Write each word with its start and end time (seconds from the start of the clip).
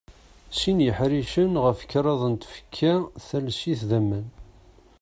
Sin 0.59 0.77
yiḥricen 0.85 1.53
ɣef 1.65 1.79
kraḍ 1.91 2.21
n 2.33 2.35
tfekka 2.35 2.93
talsit 3.27 3.81
d 3.89 3.91
aman. 3.99 4.27